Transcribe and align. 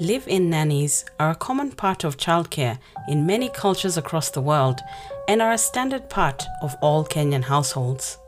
Live 0.00 0.26
in 0.26 0.50
nannies 0.50 1.04
are 1.20 1.30
a 1.30 1.36
common 1.36 1.70
part 1.70 2.02
of 2.02 2.16
childcare 2.16 2.80
in 3.06 3.26
many 3.26 3.48
cultures 3.48 3.96
across 3.96 4.28
the 4.28 4.40
world 4.40 4.80
and 5.28 5.40
are 5.40 5.52
a 5.52 5.58
standard 5.58 6.10
part 6.10 6.42
of 6.62 6.74
all 6.82 7.04
Kenyan 7.04 7.44
households. 7.44 8.18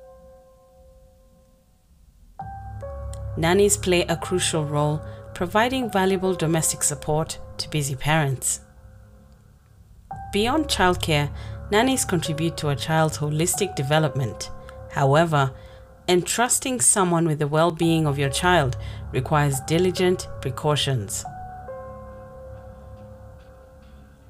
Nannies 3.36 3.76
play 3.76 4.02
a 4.02 4.16
crucial 4.16 4.64
role 4.64 5.02
providing 5.34 5.90
valuable 5.90 6.34
domestic 6.34 6.84
support 6.84 7.40
to 7.58 7.68
busy 7.68 7.96
parents. 7.96 8.60
Beyond 10.32 10.68
childcare, 10.68 11.32
nannies 11.72 12.04
contribute 12.04 12.56
to 12.58 12.68
a 12.68 12.76
child's 12.76 13.18
holistic 13.18 13.74
development. 13.74 14.52
However, 14.92 15.50
entrusting 16.06 16.80
someone 16.80 17.26
with 17.26 17.40
the 17.40 17.48
well 17.48 17.72
being 17.72 18.06
of 18.06 18.20
your 18.20 18.30
child 18.30 18.76
requires 19.10 19.58
diligent 19.66 20.28
precautions. 20.40 21.24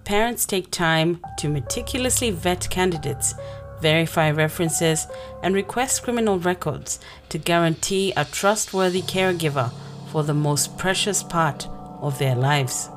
Parents 0.06 0.46
take 0.46 0.70
time 0.70 1.20
to 1.36 1.48
meticulously 1.48 2.30
vet 2.30 2.70
candidates, 2.70 3.34
verify 3.82 4.30
references, 4.30 5.08
and 5.42 5.52
request 5.52 6.04
criminal 6.04 6.38
records 6.38 7.00
to 7.28 7.38
guarantee 7.38 8.12
a 8.16 8.24
trustworthy 8.24 9.02
caregiver 9.02 9.72
for 10.12 10.22
the 10.22 10.32
most 10.32 10.78
precious 10.78 11.24
part 11.24 11.66
of 12.00 12.20
their 12.20 12.36
lives. 12.36 12.88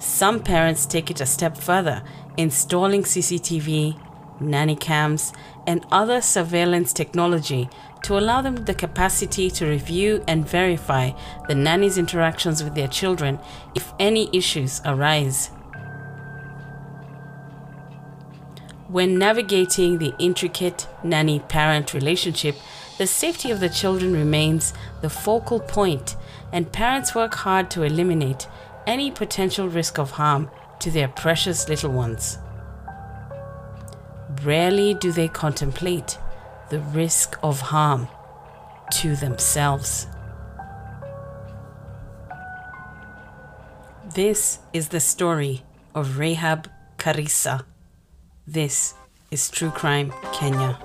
Some 0.00 0.40
parents 0.40 0.84
take 0.84 1.08
it 1.08 1.20
a 1.20 1.26
step 1.26 1.56
further, 1.56 2.02
installing 2.36 3.04
CCTV, 3.04 3.96
nanny 4.40 4.76
cams, 4.76 5.32
and 5.66 5.84
other 5.90 6.20
surveillance 6.20 6.92
technology 6.92 7.68
to 8.02 8.18
allow 8.18 8.40
them 8.40 8.64
the 8.64 8.74
capacity 8.74 9.50
to 9.50 9.66
review 9.66 10.24
and 10.26 10.48
verify 10.48 11.10
the 11.48 11.54
nanny's 11.54 11.98
interactions 11.98 12.64
with 12.64 12.74
their 12.74 12.88
children 12.88 13.38
if 13.74 13.92
any 13.98 14.28
issues 14.32 14.80
arise. 14.84 15.50
When 18.88 19.18
navigating 19.18 19.98
the 19.98 20.14
intricate 20.18 20.88
nanny 21.04 21.38
parent 21.38 21.94
relationship, 21.94 22.56
the 22.98 23.06
safety 23.06 23.50
of 23.50 23.60
the 23.60 23.68
children 23.68 24.12
remains 24.12 24.74
the 25.00 25.08
focal 25.08 25.60
point, 25.60 26.16
and 26.52 26.72
parents 26.72 27.14
work 27.14 27.34
hard 27.34 27.70
to 27.70 27.82
eliminate 27.82 28.48
any 28.86 29.10
potential 29.10 29.68
risk 29.68 29.98
of 29.98 30.12
harm 30.12 30.50
to 30.80 30.90
their 30.90 31.06
precious 31.06 31.68
little 31.68 31.92
ones. 31.92 32.38
Rarely 34.44 34.94
do 34.94 35.12
they 35.12 35.28
contemplate 35.28 36.18
the 36.70 36.80
risk 36.80 37.36
of 37.42 37.60
harm 37.60 38.08
to 38.92 39.14
themselves. 39.16 40.06
This 44.14 44.60
is 44.72 44.88
the 44.88 45.00
story 45.00 45.62
of 45.94 46.18
Rahab 46.18 46.70
Karisa. 46.96 47.64
This 48.46 48.94
is 49.30 49.50
True 49.50 49.70
Crime 49.70 50.12
Kenya. 50.32 50.78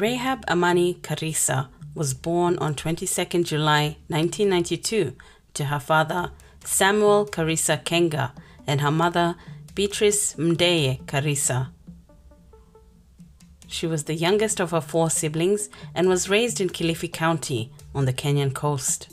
Rahab 0.00 0.44
Amani 0.48 0.94
Karisa 0.94 1.68
was 1.92 2.14
born 2.14 2.56
on 2.58 2.76
22nd 2.76 3.44
July 3.44 3.96
1992 4.06 5.12
to 5.54 5.64
her 5.64 5.80
father 5.80 6.30
Samuel 6.64 7.26
Karisa 7.26 7.82
Kenga 7.82 8.30
and 8.64 8.80
her 8.80 8.92
mother 8.92 9.34
Beatrice 9.74 10.34
Mdeye 10.34 11.02
Karisa. 11.06 11.70
She 13.66 13.88
was 13.88 14.04
the 14.04 14.14
youngest 14.14 14.60
of 14.60 14.70
her 14.70 14.80
four 14.80 15.10
siblings 15.10 15.68
and 15.96 16.08
was 16.08 16.28
raised 16.28 16.60
in 16.60 16.68
Kilifi 16.68 17.12
County 17.12 17.72
on 17.92 18.04
the 18.04 18.12
Kenyan 18.12 18.54
coast. 18.54 19.08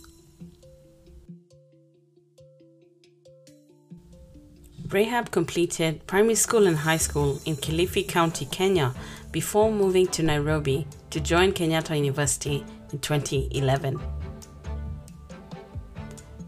Rahab 4.90 5.32
completed 5.32 6.06
primary 6.06 6.36
school 6.36 6.68
and 6.68 6.78
high 6.78 6.98
school 6.98 7.42
in 7.46 7.56
Kilifi 7.56 8.08
County, 8.08 8.46
Kenya, 8.46 8.94
before 9.32 9.72
moving 9.72 10.06
to 10.08 10.22
Nairobi 10.22 10.86
to 11.10 11.20
join 11.20 11.54
Kenyatta 11.54 11.98
University 11.98 12.64
in 12.92 13.00
2011. 13.00 14.00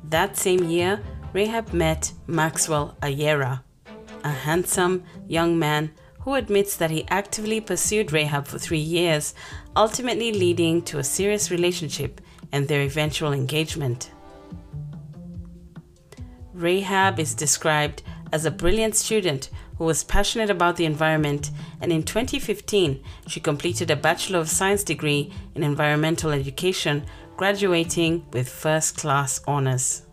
That 0.03 0.37
same 0.37 0.65
year, 0.65 1.01
Rahab 1.33 1.73
met 1.73 2.13
Maxwell 2.27 2.95
Ayera, 3.01 3.61
a 4.23 4.29
handsome 4.29 5.03
young 5.27 5.57
man 5.57 5.91
who 6.19 6.35
admits 6.35 6.77
that 6.77 6.91
he 6.91 7.07
actively 7.07 7.59
pursued 7.59 8.11
Rahab 8.11 8.45
for 8.45 8.59
three 8.59 8.77
years, 8.77 9.33
ultimately 9.75 10.31
leading 10.31 10.83
to 10.83 10.99
a 10.99 11.03
serious 11.03 11.49
relationship 11.49 12.21
and 12.51 12.67
their 12.67 12.81
eventual 12.81 13.33
engagement. 13.33 14.11
Rahab 16.53 17.19
is 17.19 17.35
described 17.35 18.03
as 18.31 18.45
a 18.45 18.51
brilliant 18.51 18.95
student 18.95 19.49
who 19.77 19.85
was 19.85 20.03
passionate 20.03 20.49
about 20.49 20.75
the 20.75 20.85
environment, 20.85 21.51
and 21.81 21.91
in 21.91 22.03
2015, 22.03 23.03
she 23.27 23.39
completed 23.39 23.91
a 23.91 23.95
Bachelor 23.95 24.39
of 24.39 24.49
Science 24.49 24.83
degree 24.83 25.31
in 25.55 25.63
Environmental 25.63 26.31
Education, 26.31 27.05
graduating 27.35 28.25
with 28.33 28.49
first 28.49 28.97
class 28.97 29.41
honors. 29.47 30.03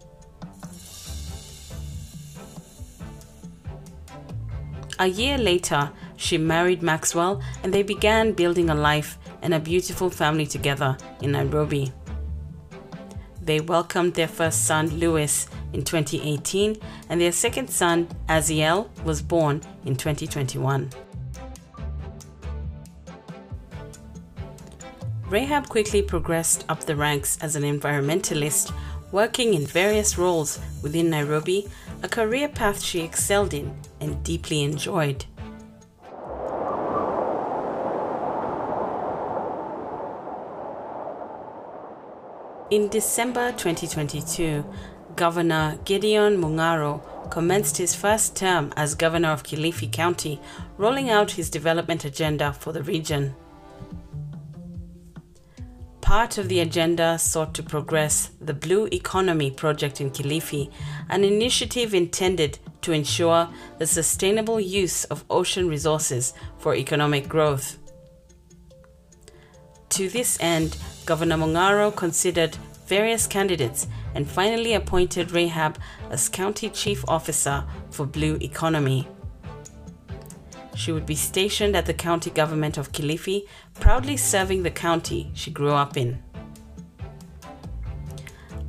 A 4.98 5.06
year 5.06 5.38
later, 5.38 5.90
she 6.16 6.38
married 6.38 6.82
Maxwell 6.82 7.42
and 7.62 7.74
they 7.74 7.82
began 7.82 8.32
building 8.32 8.70
a 8.70 8.74
life 8.74 9.18
and 9.42 9.52
a 9.52 9.58
beautiful 9.58 10.08
family 10.08 10.46
together 10.46 10.96
in 11.20 11.32
Nairobi. 11.32 11.92
They 13.42 13.60
welcomed 13.60 14.14
their 14.14 14.28
first 14.28 14.66
son, 14.66 14.88
Lewis, 14.98 15.48
in 15.74 15.82
2018, 15.82 16.76
and 17.08 17.20
their 17.20 17.32
second 17.32 17.68
son, 17.68 18.08
Aziel, 18.28 18.88
was 19.04 19.20
born 19.20 19.60
in 19.84 19.96
2021. 19.96 20.90
Rahab 25.28 25.68
quickly 25.68 26.00
progressed 26.00 26.64
up 26.68 26.80
the 26.80 26.94
ranks 26.94 27.38
as 27.42 27.56
an 27.56 27.64
environmentalist, 27.64 28.72
working 29.10 29.54
in 29.54 29.66
various 29.66 30.16
roles 30.16 30.60
within 30.82 31.10
Nairobi, 31.10 31.68
a 32.02 32.08
career 32.08 32.48
path 32.48 32.80
she 32.80 33.00
excelled 33.00 33.52
in 33.52 33.76
and 34.00 34.22
deeply 34.22 34.62
enjoyed. 34.62 35.24
In 42.70 42.88
December 42.88 43.52
2022, 43.52 44.64
Governor 45.16 45.78
Gideon 45.84 46.38
Mungaro 46.38 47.30
commenced 47.30 47.76
his 47.76 47.94
first 47.94 48.34
term 48.34 48.72
as 48.76 48.94
governor 48.96 49.30
of 49.30 49.44
Kilifi 49.44 49.90
County, 49.90 50.40
rolling 50.76 51.08
out 51.08 51.32
his 51.32 51.50
development 51.50 52.04
agenda 52.04 52.52
for 52.52 52.72
the 52.72 52.82
region. 52.82 53.34
Part 56.00 56.36
of 56.36 56.48
the 56.48 56.60
agenda 56.60 57.18
sought 57.18 57.54
to 57.54 57.62
progress 57.62 58.30
the 58.40 58.54
Blue 58.54 58.86
Economy 58.92 59.50
project 59.50 60.00
in 60.00 60.10
Kilifi, 60.10 60.70
an 61.08 61.22
initiative 61.22 61.94
intended 61.94 62.58
to 62.82 62.92
ensure 62.92 63.48
the 63.78 63.86
sustainable 63.86 64.60
use 64.60 65.04
of 65.04 65.24
ocean 65.30 65.68
resources 65.68 66.34
for 66.58 66.74
economic 66.74 67.28
growth. 67.28 67.78
To 69.90 70.08
this 70.08 70.38
end, 70.40 70.76
Governor 71.06 71.36
Mungaro 71.36 71.94
considered 71.94 72.56
various 72.86 73.26
candidates 73.26 73.86
and 74.14 74.28
finally 74.28 74.74
appointed 74.74 75.32
Rahab 75.32 75.78
as 76.10 76.28
County 76.28 76.70
Chief 76.70 77.04
Officer 77.08 77.64
for 77.90 78.06
Blue 78.06 78.38
Economy. 78.40 79.08
She 80.74 80.92
would 80.92 81.06
be 81.06 81.14
stationed 81.14 81.76
at 81.76 81.86
the 81.86 81.94
county 81.94 82.30
government 82.30 82.78
of 82.78 82.92
Kilifi, 82.92 83.46
proudly 83.74 84.16
serving 84.16 84.62
the 84.62 84.70
county 84.70 85.30
she 85.34 85.50
grew 85.50 85.72
up 85.72 85.96
in. 85.96 86.22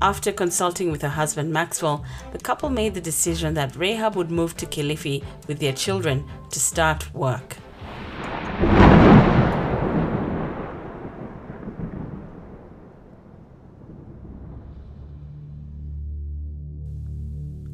After 0.01 0.31
consulting 0.31 0.91
with 0.91 1.01
her 1.01 1.09
husband 1.09 1.51
Maxwell, 1.51 2.03
the 2.31 2.37
couple 2.37 2.69
made 2.69 2.93
the 2.93 3.01
decision 3.01 3.53
that 3.55 3.75
Rahab 3.75 4.15
would 4.15 4.29
move 4.29 4.55
to 4.57 4.65
Kilifi 4.65 5.23
with 5.47 5.59
their 5.59 5.73
children 5.73 6.25
to 6.51 6.59
start 6.59 7.13
work. 7.13 7.57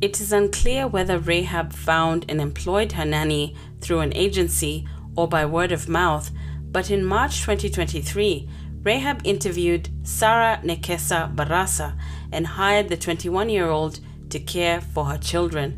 It 0.01 0.19
is 0.19 0.33
unclear 0.33 0.88
whether 0.88 1.19
Rahab 1.19 1.74
found 1.74 2.25
and 2.27 2.42
employed 2.42 2.94
her 2.94 3.06
nanny 3.06 3.56
through 3.81 4.00
an 4.00 4.15
agency 4.15 4.88
or 5.15 5.27
by 5.27 5.45
word 5.45 5.71
of 5.71 5.88
mouth, 5.88 6.31
but 6.71 6.89
in 6.89 7.06
March 7.06 7.42
2023, 7.42 8.50
Rahab 8.81 9.21
interviewed 9.24 9.89
Sarah 10.01 10.59
Nekesa 10.63 11.36
Barasa 11.36 11.95
and 12.31 12.48
hired 12.48 12.89
the 12.89 12.98
21 12.98 13.50
year 13.50 13.69
old 13.69 14.00
to 14.31 14.39
care 14.39 14.81
for 14.81 15.06
her 15.06 15.19
children. 15.19 15.77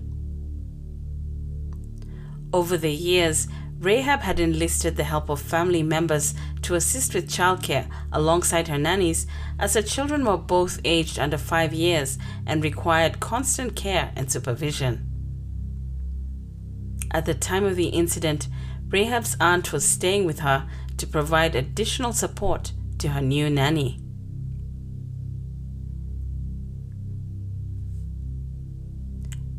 Over 2.54 2.78
the 2.78 2.94
years, 2.94 3.50
Rahab 3.80 4.22
had 4.22 4.40
enlisted 4.40 4.96
the 4.96 5.04
help 5.04 5.30
of 5.30 5.42
family 5.42 5.84
members 5.84 6.34
to 6.62 6.76
assist 6.76 7.14
with 7.14 7.30
childcare 7.30 7.90
alongside 8.12 8.68
her 8.68 8.78
nannies, 8.78 9.28
as 9.60 9.74
her 9.74 9.82
children 9.82 10.26
were 10.26 10.38
both 10.38 10.80
aged 10.86 11.20
under 11.20 11.38
five 11.38 11.74
years 11.74 12.18
and 12.46 12.64
required 12.64 13.20
constant 13.20 13.76
care 13.76 14.12
and 14.16 14.32
supervision. 14.32 15.10
At 17.12 17.26
the 17.26 17.34
time 17.34 17.66
of 17.66 17.76
the 17.76 17.90
incident, 17.90 18.48
Rahab's 18.88 19.36
aunt 19.40 19.74
was 19.74 19.86
staying 19.86 20.26
with 20.26 20.40
her 20.40 20.68
to 20.98 21.08
provide 21.08 21.56
additional 21.56 22.14
support 22.14 22.72
to 23.00 23.10
her 23.10 23.22
new 23.22 23.50
nanny. 23.50 24.00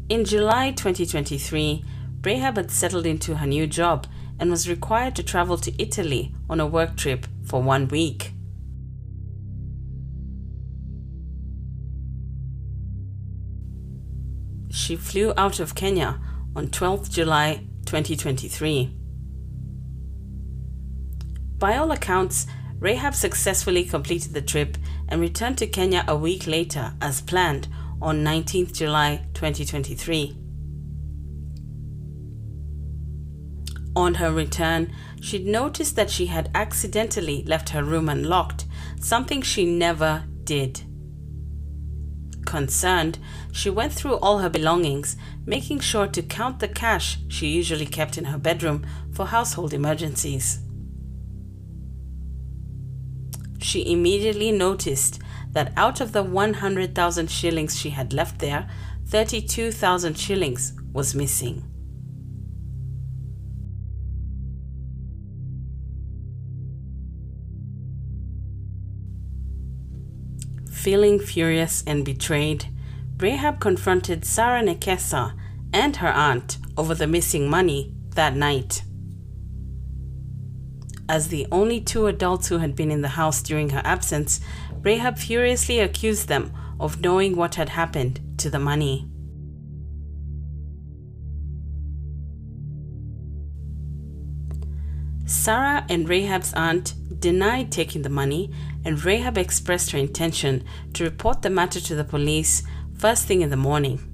In 0.09 0.25
July 0.25 0.71
2023, 0.73 1.85
Rahab 2.25 2.57
had 2.57 2.71
settled 2.71 3.05
into 3.07 3.37
her 3.37 3.47
new 3.47 3.67
job 3.67 4.07
and 4.39 4.51
was 4.51 4.69
required 4.69 5.15
to 5.17 5.23
travel 5.23 5.59
to 5.59 5.83
Italy 5.83 6.35
on 6.49 6.59
a 6.59 6.67
work 6.67 6.97
trip 6.97 7.27
for 7.45 7.63
one 7.63 7.87
week. 7.89 8.33
She 14.71 14.97
flew 14.97 15.33
out 15.37 15.61
of 15.61 15.75
Kenya 15.75 16.21
on 16.57 16.69
12th 16.69 17.11
July 17.11 17.67
2023. 17.87 18.97
By 21.59 21.77
all 21.77 21.93
accounts, 21.93 22.47
Rahab 22.81 23.15
successfully 23.15 23.85
completed 23.85 24.35
the 24.35 24.43
trip 24.43 24.77
and 25.09 25.21
returned 25.21 25.59
to 25.59 25.67
Kenya 25.67 26.05
a 26.09 26.17
week 26.17 26.47
later 26.47 26.95
as 27.01 27.21
planned 27.21 27.69
on 28.03 28.25
19th 28.25 28.73
July 28.73 29.25
2023. 29.35 30.44
On 34.05 34.17
her 34.17 34.31
return, 34.31 34.93
she'd 35.19 35.47
noticed 35.47 35.97
that 35.97 36.11
she 36.11 36.27
had 36.27 36.51
accidentally 36.55 37.43
left 37.45 37.71
her 37.71 37.83
room 37.83 38.11
unlocked, 38.11 38.67
something 39.01 39.41
she 39.41 39.65
never 39.65 40.25
did. 40.45 40.83
Concerned, 42.45 43.19
she 43.51 43.71
went 43.71 43.95
through 43.95 44.17
all 44.17 44.41
her 44.41 44.51
belongings, 44.51 45.17
making 45.47 45.81
sure 45.81 46.07
to 46.07 46.21
count 46.21 46.59
the 46.59 46.69
cash 46.69 47.17
she 47.29 47.47
usually 47.47 47.87
kept 47.87 48.19
in 48.19 48.27
her 48.27 48.37
bedroom 48.37 48.85
for 49.11 49.25
household 49.25 49.73
emergencies. 49.73 50.59
She 53.59 53.91
immediately 53.91 54.53
noticed 54.53 55.19
that 55.53 55.73
out 55.79 56.03
of 56.03 56.13
the 56.13 56.23
100,000 56.23 57.31
shillings 57.31 57.79
she 57.79 57.89
had 57.89 58.13
left 58.13 58.39
there, 58.41 58.69
32,000 59.07 60.19
shillings 60.19 60.75
was 60.93 61.15
missing. 61.15 61.65
Feeling 70.85 71.19
furious 71.19 71.83
and 71.87 72.05
betrayed, 72.05 72.67
Rahab 73.19 73.59
confronted 73.59 74.27
Sarah 74.27 74.61
Nekesa 74.61 75.33
and 75.73 75.97
her 75.97 76.13
aunt 76.13 76.59
over 76.77 76.95
the 76.95 77.07
missing 77.07 77.49
money 77.49 77.95
that 78.17 78.37
night. 78.37 78.83
As 81.09 81.29
the 81.29 81.47
only 81.51 81.81
two 81.81 82.07
adults 82.07 82.49
who 82.49 82.59
had 82.59 82.77
been 82.77 82.91
in 82.91 83.01
the 83.01 83.17
house 83.17 83.43
during 83.43 83.71
her 83.71 83.81
absence, 83.83 84.41
Rahab 84.83 85.17
furiously 85.17 85.81
accused 85.81 86.29
them 86.29 86.53
of 86.79 87.01
knowing 87.01 87.35
what 87.35 87.55
had 87.55 87.71
happened 87.71 88.21
to 88.37 88.51
the 88.51 88.59
money. 88.59 89.09
Sarah 95.25 95.87
and 95.89 96.07
Rahab's 96.07 96.53
aunt 96.53 96.93
denied 97.19 97.73
taking 97.73 98.03
the 98.03 98.11
money, 98.11 98.53
and 98.85 99.03
Rahab 99.05 99.39
expressed 99.39 99.91
her 99.93 99.99
intention 99.99 100.65
to 100.93 101.05
report 101.05 101.43
the 101.43 101.51
matter 101.51 101.81
to 101.81 101.95
the 101.95 102.05
police 102.05 102.63
first 102.99 103.27
thing 103.27 103.41
in 103.41 103.51
the 103.51 103.57
morning. 103.57 104.11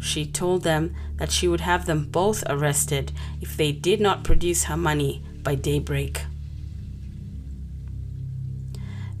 She 0.00 0.26
told 0.26 0.62
them 0.62 0.94
that 1.16 1.32
she 1.32 1.48
would 1.48 1.60
have 1.60 1.86
them 1.86 2.04
both 2.06 2.44
arrested 2.48 3.12
if 3.40 3.56
they 3.56 3.72
did 3.72 4.00
not 4.00 4.24
produce 4.24 4.64
her 4.64 4.76
money 4.76 5.24
by 5.42 5.54
daybreak. 5.54 6.22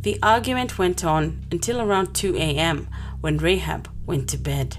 The 0.02 0.18
argument 0.22 0.78
went 0.78 1.04
on 1.04 1.44
until 1.50 1.80
around 1.80 2.14
2 2.14 2.36
a.m. 2.36 2.88
when 3.20 3.38
Rahab 3.38 3.90
went 4.06 4.28
to 4.30 4.38
bed. 4.38 4.78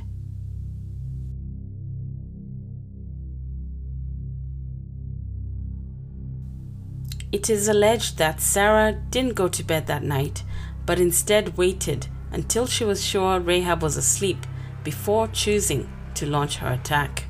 It 7.32 7.50
is 7.50 7.68
alleged 7.68 8.18
that 8.18 8.42
Sarah 8.42 8.94
didn't 9.12 9.36
go 9.36 9.48
to 9.48 9.64
bed 9.64 9.86
that 9.88 10.04
night, 10.04 10.44
but 10.86 11.00
instead 11.00 11.58
waited 11.58 12.08
until 12.32 12.66
she 12.66 12.84
was 12.84 13.06
sure 13.06 13.40
Rahab 13.40 13.84
was 13.84 13.98
asleep 13.98 14.46
before 14.84 15.28
choosing 15.28 15.88
to 16.16 16.26
launch 16.26 16.58
her 16.58 16.72
attack. 16.72 17.29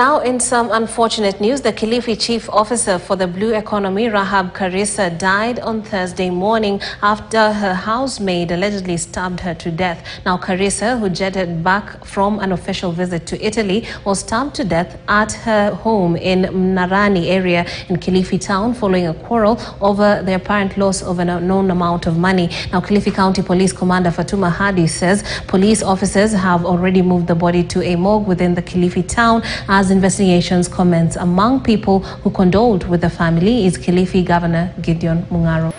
Now 0.00 0.18
in 0.20 0.40
some 0.40 0.72
unfortunate 0.72 1.42
news, 1.42 1.60
the 1.60 1.74
Kilifi 1.74 2.18
chief 2.18 2.48
officer 2.48 2.98
for 2.98 3.16
the 3.16 3.26
Blue 3.26 3.52
Economy, 3.52 4.08
Rahab 4.08 4.54
Karisa, 4.54 5.06
died 5.18 5.58
on 5.60 5.82
Thursday 5.82 6.30
morning 6.30 6.80
after 7.02 7.52
her 7.52 7.74
housemaid 7.74 8.50
allegedly 8.50 8.96
stabbed 8.96 9.40
her 9.40 9.52
to 9.52 9.70
death. 9.70 10.02
Now, 10.24 10.38
Karisa, 10.38 10.98
who 10.98 11.10
jetted 11.10 11.62
back 11.62 12.02
from 12.06 12.38
an 12.38 12.52
official 12.52 12.92
visit 12.92 13.26
to 13.26 13.44
Italy, 13.44 13.86
was 14.06 14.20
stabbed 14.20 14.54
to 14.54 14.64
death 14.64 14.98
at 15.06 15.32
her 15.32 15.74
home 15.74 16.16
in 16.16 16.44
Mnarani 16.44 17.26
area 17.26 17.66
in 17.90 17.96
Kilifi 17.98 18.40
town 18.40 18.72
following 18.72 19.06
a 19.06 19.12
quarrel 19.12 19.60
over 19.82 20.22
the 20.24 20.34
apparent 20.36 20.78
loss 20.78 21.02
of 21.02 21.18
an 21.18 21.28
unknown 21.28 21.70
amount 21.70 22.06
of 22.06 22.16
money. 22.16 22.48
Now, 22.72 22.80
Kilifi 22.80 23.12
County 23.14 23.42
Police 23.42 23.74
Commander 23.74 24.10
Fatuma 24.10 24.50
Hadi 24.50 24.86
says 24.86 25.22
police 25.46 25.82
officers 25.82 26.32
have 26.32 26.64
already 26.64 27.02
moved 27.02 27.26
the 27.26 27.34
body 27.34 27.62
to 27.64 27.82
a 27.82 27.96
morgue 27.96 28.26
within 28.26 28.54
the 28.54 28.62
Kilifi 28.62 29.06
town 29.06 29.42
as 29.68 29.89
investigations 29.90 30.68
commence. 30.68 31.16
Among 31.16 31.62
people 31.62 32.00
who 32.00 32.30
condoled 32.30 32.88
with 32.88 33.00
the 33.00 33.10
family 33.10 33.66
is 33.66 33.76
Kilifi 33.76 34.24
Governor 34.24 34.74
Gideon 34.80 35.22
Mungaro. 35.24 35.72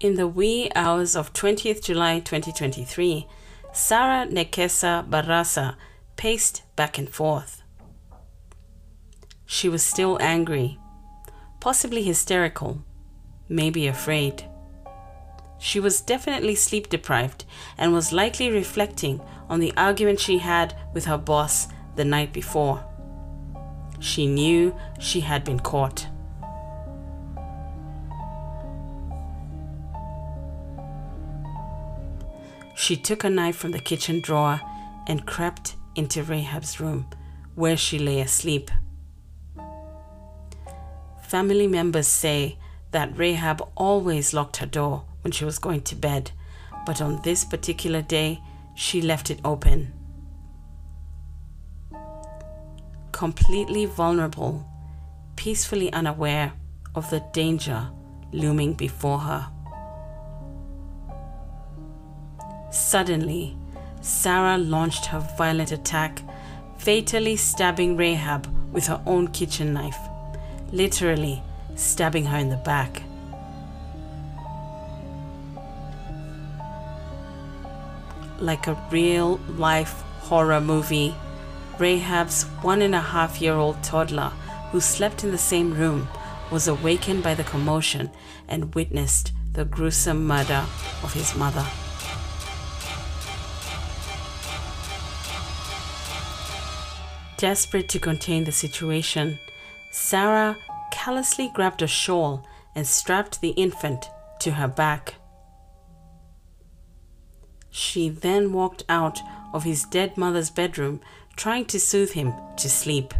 In 0.00 0.16
the 0.16 0.28
wee 0.28 0.70
hours 0.74 1.16
of 1.16 1.32
20th 1.32 1.82
July 1.82 2.20
2023, 2.20 3.26
Sarah 3.72 4.26
Nekesa 4.26 5.08
Barasa 5.08 5.76
paced 6.16 6.62
back 6.76 6.98
and 6.98 7.08
forth. 7.08 7.62
She 9.46 9.68
was 9.68 9.82
still 9.82 10.18
angry, 10.20 10.78
possibly 11.60 12.02
hysterical, 12.02 12.84
maybe 13.48 13.86
afraid. 13.86 14.44
She 15.64 15.80
was 15.80 16.02
definitely 16.02 16.56
sleep 16.56 16.90
deprived 16.90 17.46
and 17.78 17.94
was 17.94 18.12
likely 18.12 18.50
reflecting 18.50 19.22
on 19.48 19.60
the 19.60 19.72
argument 19.78 20.20
she 20.20 20.36
had 20.36 20.76
with 20.92 21.06
her 21.06 21.16
boss 21.16 21.68
the 21.96 22.04
night 22.04 22.34
before. 22.34 22.84
She 23.98 24.26
knew 24.26 24.76
she 25.00 25.20
had 25.20 25.42
been 25.42 25.58
caught. 25.58 26.06
She 32.76 32.94
took 32.94 33.24
a 33.24 33.30
knife 33.30 33.56
from 33.56 33.70
the 33.70 33.78
kitchen 33.78 34.20
drawer 34.20 34.60
and 35.06 35.24
crept 35.24 35.76
into 35.94 36.22
Rahab's 36.22 36.78
room, 36.78 37.06
where 37.54 37.78
she 37.78 37.98
lay 37.98 38.20
asleep. 38.20 38.70
Family 41.22 41.66
members 41.66 42.06
say 42.06 42.58
that 42.90 43.16
Rahab 43.16 43.66
always 43.76 44.34
locked 44.34 44.58
her 44.58 44.66
door 44.66 45.06
when 45.24 45.32
she 45.32 45.44
was 45.44 45.58
going 45.58 45.80
to 45.82 45.96
bed, 45.96 46.30
but 46.86 47.00
on 47.00 47.20
this 47.22 47.44
particular 47.44 48.02
day, 48.02 48.40
she 48.74 49.00
left 49.00 49.30
it 49.30 49.40
open. 49.44 49.92
completely 53.14 53.86
vulnerable, 53.86 54.66
peacefully 55.36 55.90
unaware 55.92 56.52
of 56.96 57.08
the 57.10 57.20
danger 57.32 57.88
looming 58.32 58.74
before 58.74 59.20
her. 59.20 59.48
Suddenly, 62.72 63.56
Sarah 64.02 64.58
launched 64.58 65.06
her 65.06 65.20
violent 65.38 65.70
attack, 65.70 66.22
fatally 66.76 67.36
stabbing 67.36 67.96
Rahab 67.96 68.46
with 68.72 68.88
her 68.88 69.00
own 69.06 69.28
kitchen 69.28 69.72
knife, 69.72 69.98
literally 70.72 71.40
stabbing 71.76 72.26
her 72.26 72.36
in 72.36 72.50
the 72.50 72.56
back. 72.56 73.04
Like 78.38 78.66
a 78.66 78.82
real 78.90 79.38
life 79.56 80.02
horror 80.20 80.60
movie, 80.60 81.14
Rahab's 81.78 82.44
one 82.62 82.82
and 82.82 82.94
a 82.94 83.00
half 83.00 83.40
year 83.40 83.54
old 83.54 83.82
toddler, 83.82 84.32
who 84.70 84.80
slept 84.80 85.24
in 85.24 85.30
the 85.30 85.38
same 85.38 85.74
room, 85.74 86.08
was 86.50 86.68
awakened 86.68 87.22
by 87.22 87.34
the 87.34 87.44
commotion 87.44 88.10
and 88.48 88.74
witnessed 88.74 89.32
the 89.52 89.64
gruesome 89.64 90.26
murder 90.26 90.64
of 91.02 91.12
his 91.14 91.34
mother. 91.34 91.66
Desperate 97.36 97.88
to 97.88 97.98
contain 97.98 98.44
the 98.44 98.52
situation, 98.52 99.38
Sarah 99.90 100.56
callously 100.90 101.50
grabbed 101.54 101.82
a 101.82 101.86
shawl 101.86 102.46
and 102.74 102.86
strapped 102.86 103.40
the 103.40 103.50
infant 103.50 104.08
to 104.40 104.52
her 104.52 104.68
back. 104.68 105.14
She 107.76 108.08
then 108.08 108.52
walked 108.52 108.84
out 108.88 109.20
of 109.52 109.64
his 109.64 109.82
dead 109.82 110.16
mother's 110.16 110.48
bedroom, 110.48 111.00
trying 111.34 111.64
to 111.66 111.80
soothe 111.80 112.12
him 112.12 112.32
to 112.56 112.70
sleep. 112.70 113.12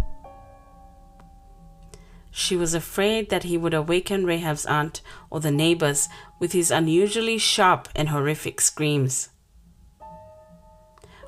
She 2.31 2.55
was 2.55 2.73
afraid 2.73 3.31
that 3.31 3.43
he 3.43 3.59
would 3.59 3.75
awaken 3.75 4.25
Rahab's 4.25 4.65
aunt 4.65 5.01
or 5.29 5.41
the 5.41 5.51
neighbors 5.51 6.09
with 6.39 6.53
his 6.53 6.71
unusually 6.71 7.37
sharp 7.37 7.89
and 7.97 8.11
horrific 8.11 8.61
screams. 8.61 9.31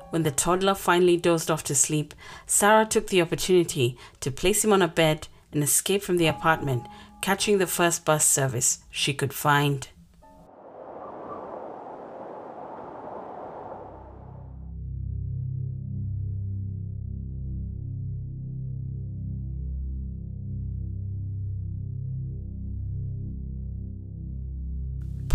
When 0.09 0.23
the 0.23 0.31
toddler 0.31 0.73
finally 0.73 1.17
dozed 1.17 1.51
off 1.51 1.65
to 1.65 1.75
sleep, 1.75 2.13
Sarah 2.45 2.85
took 2.85 3.07
the 3.07 3.21
opportunity 3.21 3.97
to 4.21 4.31
place 4.31 4.63
him 4.63 4.71
on 4.71 4.81
a 4.81 4.87
bed 4.87 5.27
and 5.51 5.61
escape 5.61 6.01
from 6.01 6.15
the 6.15 6.27
apartment, 6.27 6.87
catching 7.21 7.57
the 7.57 7.67
first 7.67 8.05
bus 8.05 8.25
service 8.25 8.79
she 8.89 9.13
could 9.13 9.33
find. 9.33 9.89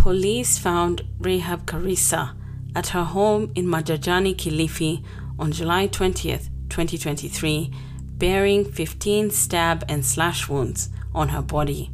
Police 0.03 0.59
found 0.59 1.03
Rahab 1.21 1.65
Karisa 1.65 2.35
at 2.75 2.89
her 2.89 3.05
home 3.05 3.53
in 3.55 3.67
Majajani, 3.67 4.35
Kilifi 4.35 5.05
on 5.39 5.53
July 5.53 5.87
20th, 5.87 6.49
2023, 6.71 7.73
bearing 8.19 8.65
15 8.65 9.31
stab 9.31 9.85
and 9.89 10.05
slash 10.05 10.49
wounds 10.49 10.89
on 11.15 11.29
her 11.29 11.41
body. 11.41 11.93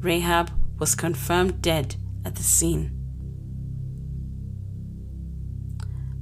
Rahab 0.00 0.50
was 0.80 0.96
confirmed 0.96 1.62
dead 1.62 1.94
at 2.24 2.34
the 2.34 2.42
scene. 2.42 2.90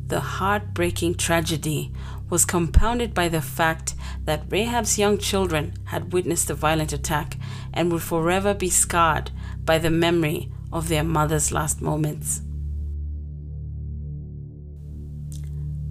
The 0.08 0.20
heartbreaking 0.20 1.14
tragedy 1.14 1.90
was 2.28 2.44
compounded 2.44 3.14
by 3.14 3.28
the 3.28 3.40
fact 3.40 3.94
that 4.24 4.44
Rahab's 4.50 4.98
young 4.98 5.16
children 5.16 5.72
had 5.84 6.12
witnessed 6.12 6.48
the 6.48 6.54
violent 6.54 6.92
attack 6.92 7.38
and 7.72 7.90
would 7.90 8.02
forever 8.02 8.52
be 8.52 8.68
scarred 8.68 9.30
by 9.66 9.78
the 9.78 9.90
memory 9.90 10.50
of 10.72 10.88
their 10.88 11.04
mother's 11.04 11.52
last 11.52 11.82
moments. 11.82 12.40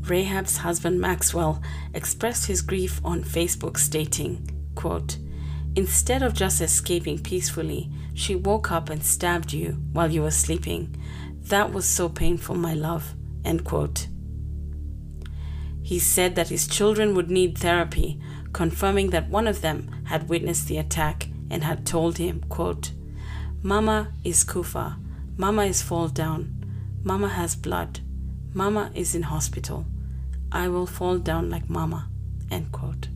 Rahab's 0.08 0.58
husband 0.58 1.02
Maxwell 1.02 1.62
expressed 1.94 2.46
his 2.46 2.62
grief 2.62 3.02
on 3.04 3.24
Facebook 3.24 3.78
stating, 3.78 4.50
quote, 4.76 5.18
Instead 5.76 6.22
of 6.24 6.34
just 6.34 6.62
escaping 6.62 7.20
peacefully, 7.20 7.92
she 8.14 8.36
woke 8.36 8.72
up 8.72 8.90
and 8.90 9.04
stabbed 9.04 9.52
you 9.52 9.72
while 9.92 10.12
you 10.12 10.22
were 10.22 10.32
sleeping. 10.32 10.96
That 11.42 11.74
was 11.74 11.86
so 11.86 12.08
painful, 12.08 12.56
my 12.56 12.74
love. 12.74 13.14
End 13.44 13.66
quote. 13.66 14.08
He 15.82 16.00
said 16.00 16.36
that 16.36 16.50
his 16.50 16.68
children 16.68 17.14
would 17.14 17.30
need 17.30 17.58
therapy, 17.58 18.20
confirming 18.54 19.10
that 19.10 19.30
one 19.30 19.48
of 19.48 19.62
them 19.62 20.04
had 20.06 20.30
witnessed 20.30 20.68
the 20.68 20.78
attack 20.78 21.28
and 21.50 21.64
had 21.64 21.86
told 21.86 22.18
him, 22.18 22.44
quote, 22.48 22.92
Mama 23.66 24.10
is 24.24 24.44
Kufa. 24.44 24.96
Mama 25.38 25.64
is 25.64 25.82
fall 25.82 26.08
down. 26.08 26.64
Mama 27.02 27.30
has 27.30 27.56
blood. 27.56 28.00
Mama 28.54 28.92
is 28.94 29.16
in 29.16 29.24
hospital. 29.24 29.88
I 30.52 30.68
will 30.68 30.86
fall 30.86 31.18
down 31.18 31.50
like 31.50 31.68
Mama. 31.68 32.08
End 32.52 32.72
quote. 32.72 33.08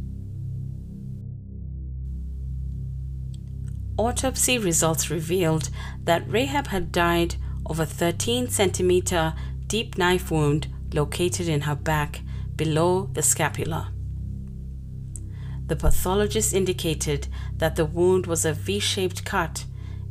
Autopsy 3.96 4.58
results 4.58 5.12
revealed 5.12 5.70
that 6.06 6.28
Rahab 6.28 6.66
had 6.66 6.92
died 6.92 7.36
of 7.68 7.80
a 7.80 7.86
13 7.86 8.50
centimeter 8.50 9.36
deep 9.68 10.00
knife 10.00 10.32
wound 10.32 10.66
located 10.92 11.48
in 11.48 11.62
her 11.62 11.76
back 11.76 12.22
below 12.56 13.08
the 13.14 13.22
scapula. 13.22 13.92
The 15.68 15.76
pathologist 15.76 16.56
indicated 16.56 17.28
that 17.58 17.76
the 17.76 17.86
wound 17.86 18.26
was 18.26 18.46
a 18.46 18.54
V 18.54 18.80
shaped 18.80 19.24
cut 19.24 19.66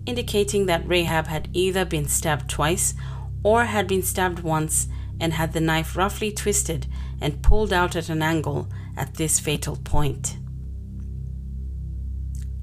indicating 0.08 0.64
that 0.66 0.88
Rahab 0.88 1.26
had 1.26 1.48
either 1.52 1.84
been 1.84 2.08
stabbed 2.08 2.48
twice 2.48 2.94
or 3.42 3.66
had 3.66 3.86
been 3.86 4.02
stabbed 4.02 4.40
once 4.40 4.88
and 5.20 5.34
had 5.34 5.52
the 5.52 5.60
knife 5.60 5.96
roughly 5.96 6.32
twisted 6.32 6.86
and 7.20 7.42
pulled 7.42 7.72
out 7.72 7.94
at 7.94 8.08
an 8.08 8.22
angle 8.22 8.68
at 8.96 9.14
this 9.14 9.38
fatal 9.38 9.76
point. 9.76 10.38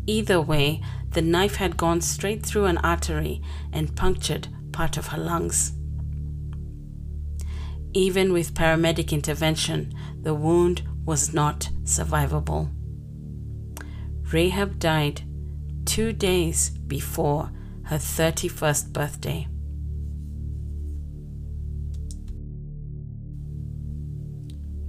Either 0.07 0.41
way, 0.41 0.81
the 1.11 1.21
knife 1.21 1.57
had 1.57 1.77
gone 1.77 2.01
straight 2.01 2.43
through 2.43 2.65
an 2.65 2.79
artery 2.79 3.41
and 3.71 3.95
punctured 3.95 4.47
part 4.71 4.97
of 4.97 5.07
her 5.07 5.17
lungs. 5.17 5.73
Even 7.93 8.33
with 8.33 8.55
paramedic 8.55 9.11
intervention, 9.11 9.93
the 10.19 10.33
wound 10.33 10.81
was 11.05 11.33
not 11.33 11.69
survivable. 11.83 12.71
Rahab 14.33 14.79
died 14.79 15.21
two 15.85 16.11
days 16.11 16.74
before 16.87 17.51
her 17.85 17.97
31st 17.97 18.93
birthday. 18.93 19.47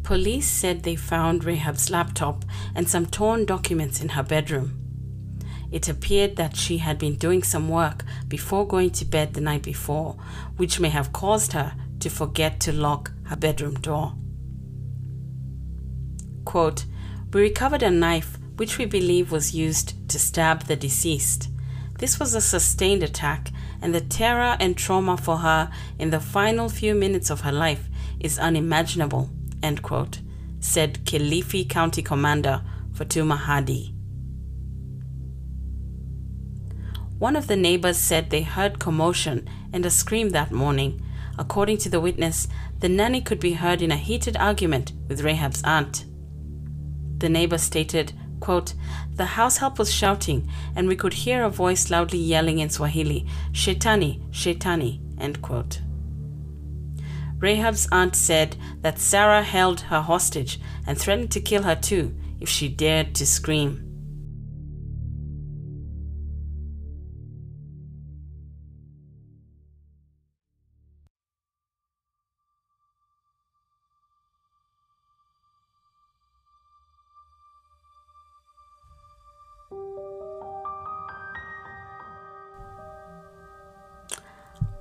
Police 0.03 0.49
said 0.49 0.83
they 0.83 0.95
found 0.95 1.45
Rahab's 1.45 1.91
laptop 1.91 2.45
and 2.77 2.89
some 2.89 3.07
torn 3.07 3.45
documents 3.45 4.01
in 4.01 4.11
her 4.11 4.23
bedroom. 4.23 4.81
It 5.73 5.89
appeared 5.89 6.37
that 6.37 6.57
she 6.57 6.79
had 6.79 6.97
been 6.97 7.17
doing 7.17 7.43
some 7.43 7.69
work 7.69 8.05
before 8.29 8.69
going 8.69 8.91
to 8.91 9.05
bed 9.05 9.35
the 9.35 9.41
night 9.41 9.63
before, 9.63 10.17
which 10.57 10.79
may 10.79 10.91
have 10.91 11.13
caused 11.13 11.55
her 11.55 11.75
to 11.99 12.09
forget 12.09 12.61
to 12.61 12.73
lock 12.73 13.11
her 13.25 13.37
bedroom 13.37 13.75
door. 13.75 14.15
Quote, 16.45 16.85
We 17.33 17.41
recovered 17.41 17.83
a 17.83 17.91
knife 17.91 18.39
which 18.57 18.79
we 18.79 18.85
believe 18.85 19.33
was 19.33 19.55
used 19.55 20.09
to 20.09 20.19
stab 20.19 20.63
the 20.63 20.77
deceased. 20.77 21.49
This 21.99 22.21
was 22.21 22.35
a 22.35 22.41
sustained 22.41 23.03
attack, 23.03 23.51
and 23.81 23.95
the 23.95 24.01
terror 24.01 24.57
and 24.61 24.77
trauma 24.77 25.17
for 25.17 25.39
her 25.39 25.71
in 25.99 26.11
the 26.11 26.21
final 26.21 26.69
few 26.69 26.95
minutes 26.95 27.31
of 27.31 27.41
her 27.41 27.53
life 27.53 27.89
is 28.21 28.39
unimaginable, 28.39 29.31
end 29.63 29.83
quote, 29.83 30.21
said 30.61 31.05
Kilifi 31.05 31.69
County 31.69 32.03
Commander 32.03 32.63
Fatuma 32.93 33.37
Hadi. 33.37 33.95
One 37.19 37.35
of 37.35 37.47
the 37.47 37.57
neighbors 37.57 37.97
said 37.97 38.29
they 38.29 38.43
heard 38.43 38.79
commotion 38.79 39.49
and 39.73 39.87
a 39.87 39.91
scream 39.91 40.31
that 40.31 40.53
morning. 40.53 41.01
According 41.39 41.79
to 41.79 41.89
the 41.89 42.01
witness, 42.01 42.47
the 42.81 42.91
nanny 42.91 43.23
could 43.23 43.41
be 43.41 43.55
heard 43.55 43.81
in 43.81 43.91
a 43.91 43.97
heated 43.97 44.37
argument 44.37 44.93
with 45.09 45.23
Rahab's 45.23 45.63
aunt. 45.65 46.05
The 47.19 47.31
neighbor 47.31 47.57
stated, 47.57 48.13
quote, 48.41 48.75
The 49.17 49.25
house 49.25 49.57
help 49.57 49.79
was 49.79 49.93
shouting, 49.93 50.49
and 50.75 50.89
we 50.89 50.97
could 50.97 51.15
hear 51.15 51.43
a 51.43 51.51
voice 51.51 51.91
loudly 51.91 52.19
yelling 52.19 52.59
in 52.59 52.69
Swahili, 52.69 53.27
Shetani, 53.53 54.21
Shetani, 54.31 55.01
end 55.19 55.41
quote. 55.41 55.81
Rahab's 57.39 57.89
aunt 57.93 58.15
said 58.15 58.57
that 58.83 58.99
Sarah 58.99 59.43
held 59.43 59.81
her 59.81 60.01
hostage 60.01 60.61
and 60.87 60.99
threatened 60.99 61.31
to 61.33 61.41
kill 61.41 61.63
her 61.63 61.77
too 61.77 62.15
if 62.41 62.49
she 62.49 62.69
dared 62.69 63.15
to 63.15 63.27
scream. 63.27 63.86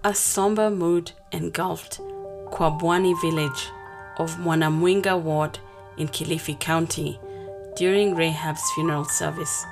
A 0.06 0.14
somber 0.14 0.70
mood 0.70 1.14
engulfed 1.32 2.00
Kwabwani 2.52 3.20
village 3.22 3.72
of 4.20 4.38
Mwanamwinga 4.38 5.20
ward 5.20 5.58
in 5.98 6.08
Kilifi 6.10 6.60
County 6.60 7.20
during 7.76 8.14
Rahab's 8.14 8.62
funeral 8.76 9.06
service. 9.06 9.66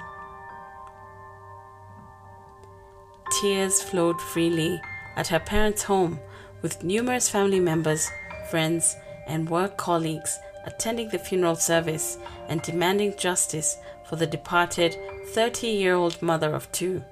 Tears 3.39 3.83
flowed 3.83 4.19
freely 4.19 4.81
at 5.15 5.27
her 5.27 5.39
parents' 5.39 5.83
home 5.83 6.19
with 6.63 6.83
numerous 6.83 7.29
family 7.29 7.59
members, 7.59 8.09
friends, 8.49 8.95
and 9.27 9.47
work 9.47 9.77
colleagues 9.77 10.39
attending 10.65 11.09
the 11.09 11.19
funeral 11.19 11.55
service 11.55 12.17
and 12.49 12.63
demanding 12.63 13.13
justice 13.19 13.77
for 14.09 14.15
the 14.15 14.25
departed 14.25 14.95
30 15.27 15.67
year 15.67 15.93
old 15.93 16.19
mother 16.23 16.55
of 16.55 16.71
two. 16.71 17.03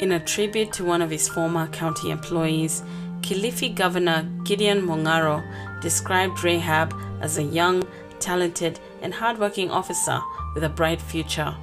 In 0.00 0.12
a 0.12 0.18
tribute 0.18 0.72
to 0.72 0.84
one 0.84 1.02
of 1.02 1.10
his 1.10 1.28
former 1.28 1.66
county 1.66 2.10
employees, 2.10 2.82
Kilifi 3.20 3.74
Governor 3.74 4.26
Gideon 4.44 4.80
Mungaro 4.80 5.42
described 5.82 6.42
Rahab 6.42 6.94
as 7.20 7.36
a 7.36 7.42
young, 7.42 7.86
talented, 8.18 8.80
and 9.02 9.12
hardworking 9.12 9.70
officer 9.70 10.18
with 10.54 10.64
a 10.64 10.70
bright 10.70 11.02
future. 11.02 11.54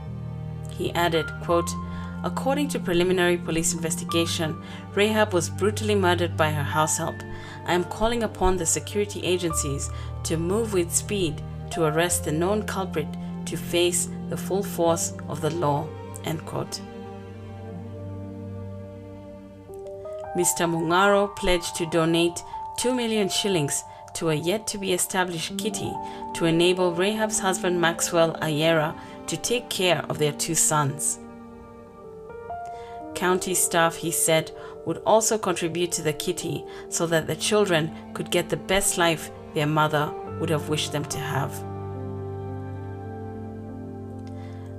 He 0.70 0.94
added, 0.94 1.26
quote, 1.46 1.68
According 2.24 2.68
to 2.70 2.80
preliminary 2.80 3.38
police 3.38 3.74
investigation, 3.74 4.62
Rahab 4.94 5.34
was 5.34 5.50
brutally 5.50 5.96
murdered 5.96 6.38
by 6.38 6.52
her 6.52 6.64
house 6.64 7.00
help. 7.00 7.16
I 7.66 7.74
am 7.74 7.86
calling 7.86 8.22
upon 8.22 8.58
the 8.58 8.68
security 8.68 9.24
agencies 9.24 9.90
to 10.26 10.38
move 10.38 10.74
with 10.74 10.94
speed 10.94 11.42
to 11.72 11.86
arrest 11.86 12.26
the 12.26 12.32
known 12.32 12.68
culprit 12.68 13.08
to 13.48 13.58
face 13.58 14.10
the 14.30 14.38
full 14.38 14.62
force 14.62 15.14
of 15.28 15.42
the 15.42 15.50
law. 15.50 15.88
End 16.24 16.46
quote. 16.46 16.80
Mr. 20.38 20.70
Mungaro 20.70 21.36
pledged 21.36 21.76
to 21.76 21.88
donate 21.88 22.44
2 22.78 22.94
million 22.94 23.28
shillings 23.28 23.84
to 24.14 24.30
a 24.30 24.36
yet 24.36 24.68
to 24.68 24.78
be 24.78 24.94
established 24.94 25.58
kitty 25.58 25.92
to 26.36 26.46
enable 26.46 26.94
Rahab's 26.94 27.40
husband 27.40 27.82
Maxwell 27.82 28.36
Ayera 28.36 28.96
to 29.26 29.36
take 29.36 29.68
care 29.70 30.06
of 30.10 30.20
their 30.20 30.32
two 30.32 30.54
sons. 30.54 31.18
County 33.16 33.56
staff, 33.56 33.96
he 33.96 34.12
said, 34.12 34.52
would 34.86 35.02
also 35.08 35.40
contribute 35.40 35.92
to 35.94 36.04
the 36.04 36.14
kitty 36.14 36.64
so 36.90 37.08
that 37.08 37.26
the 37.26 37.36
children 37.36 37.92
could 38.14 38.30
get 38.30 38.50
the 38.50 38.58
best 38.58 39.00
life 39.00 39.32
their 39.56 39.66
mother 39.66 40.14
would 40.40 40.52
have 40.52 40.70
wished 40.70 40.92
them 40.92 41.06
to 41.06 41.18
have. 41.18 41.50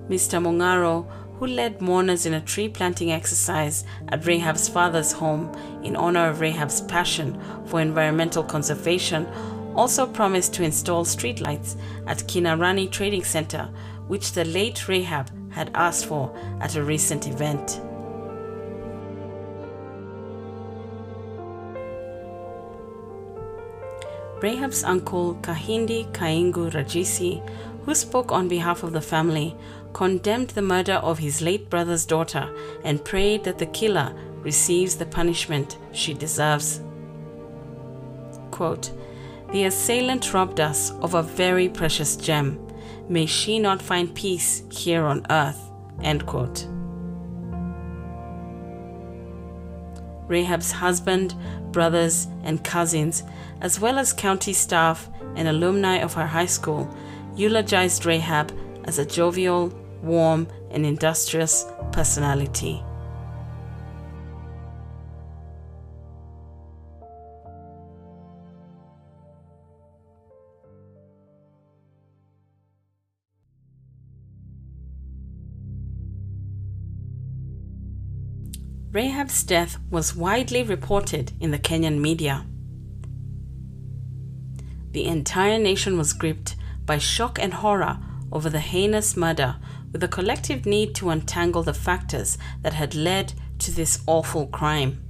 Mr. 0.08 0.40
Mungaro, 0.40 1.04
who 1.38 1.46
led 1.46 1.80
mourners 1.80 2.26
in 2.26 2.34
a 2.34 2.40
tree 2.40 2.68
planting 2.68 3.12
exercise 3.12 3.84
at 4.08 4.26
Rahab's 4.26 4.68
father's 4.68 5.12
home 5.12 5.52
in 5.84 5.94
honor 5.94 6.28
of 6.28 6.40
Rahab's 6.40 6.80
passion 6.82 7.40
for 7.66 7.80
environmental 7.80 8.42
conservation, 8.42 9.26
also 9.76 10.06
promised 10.06 10.52
to 10.54 10.64
install 10.64 11.04
streetlights 11.04 11.76
at 12.08 12.18
Kinarani 12.24 12.90
Trading 12.90 13.22
Center, 13.22 13.70
which 14.08 14.32
the 14.32 14.44
late 14.44 14.88
Rahab 14.88 15.30
had 15.50 15.70
asked 15.74 16.06
for 16.06 16.36
at 16.60 16.74
a 16.74 16.82
recent 16.82 17.28
event. 17.28 17.80
Rahab's 24.42 24.84
uncle 24.84 25.36
Kahindi 25.42 26.12
Kaingu 26.12 26.70
Rajisi, 26.70 27.48
who 27.84 27.94
spoke 27.94 28.30
on 28.30 28.48
behalf 28.48 28.82
of 28.82 28.92
the 28.92 29.00
family, 29.00 29.56
condemned 29.98 30.50
the 30.50 30.62
murder 30.62 30.92
of 30.92 31.18
his 31.18 31.42
late 31.42 31.68
brother's 31.68 32.06
daughter 32.06 32.48
and 32.84 33.04
prayed 33.04 33.42
that 33.42 33.58
the 33.58 33.66
killer 33.66 34.14
receives 34.44 34.94
the 34.94 35.04
punishment 35.04 35.76
she 35.90 36.14
deserves. 36.14 36.80
Quote, 38.52 38.92
the 39.50 39.64
assailant 39.64 40.32
robbed 40.32 40.60
us 40.60 40.92
of 41.00 41.14
a 41.14 41.22
very 41.24 41.68
precious 41.68 42.14
gem. 42.14 42.64
May 43.08 43.26
she 43.26 43.58
not 43.58 43.82
find 43.82 44.14
peace 44.14 44.62
here 44.70 45.04
on 45.04 45.26
earth. 45.30 45.60
End 46.04 46.24
quote. 46.26 46.68
Rahab's 50.28 50.70
husband, 50.70 51.34
brothers, 51.72 52.28
and 52.44 52.62
cousins, 52.62 53.24
as 53.60 53.80
well 53.80 53.98
as 53.98 54.12
county 54.12 54.52
staff 54.52 55.10
and 55.34 55.48
alumni 55.48 55.96
of 55.96 56.14
her 56.14 56.28
high 56.28 56.46
school, 56.46 56.88
eulogized 57.34 58.06
Rahab 58.06 58.52
as 58.84 59.00
a 59.00 59.04
jovial, 59.04 59.72
warm, 60.02 60.48
and 60.70 60.84
industrious 60.84 61.64
personality. 61.92 62.82
Rahab's 78.90 79.44
death 79.44 79.78
was 79.90 80.16
widely 80.16 80.62
reported 80.62 81.32
in 81.40 81.50
the 81.50 81.58
Kenyan 81.58 82.00
media. 82.00 82.46
The 84.92 85.04
entire 85.04 85.58
nation 85.58 85.98
was 85.98 86.14
gripped 86.14 86.56
by 86.86 86.96
shock 86.96 87.38
and 87.38 87.52
horror 87.52 87.98
over 88.32 88.48
the 88.48 88.60
heinous 88.60 89.16
murder, 89.16 89.56
with 89.92 90.02
a 90.02 90.08
collective 90.08 90.66
need 90.66 90.94
to 90.94 91.10
untangle 91.10 91.62
the 91.62 91.74
factors 91.74 92.38
that 92.62 92.74
had 92.74 92.94
led 92.94 93.32
to 93.58 93.70
this 93.70 94.02
awful 94.06 94.46
crime. 94.46 95.02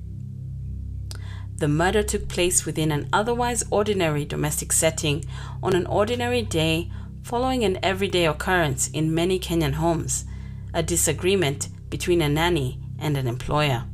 The 1.56 1.68
murder 1.68 2.04
took 2.04 2.28
place 2.28 2.64
within 2.64 2.92
an 2.92 3.08
otherwise 3.12 3.64
ordinary 3.70 4.24
domestic 4.24 4.72
setting 4.72 5.24
on 5.62 5.74
an 5.74 5.86
ordinary 5.86 6.42
day 6.42 6.90
following 7.24 7.64
an 7.64 7.78
everyday 7.82 8.26
occurrence 8.26 8.88
in 8.88 9.14
many 9.14 9.38
Kenyan 9.40 9.74
homes 9.74 10.24
a 10.72 10.82
disagreement 10.82 11.68
between 11.90 12.22
a 12.22 12.28
nanny 12.28 12.80
and 12.98 13.16
an 13.16 13.26
employer. 13.26 13.84